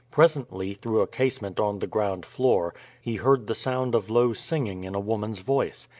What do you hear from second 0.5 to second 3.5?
through a casement on the ground floor, he heard